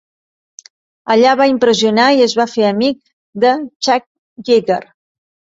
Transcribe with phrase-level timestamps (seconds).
[1.15, 2.99] Allà va impressionar i es va fer amic
[3.45, 3.53] de
[3.89, 4.83] Chuck Yeager.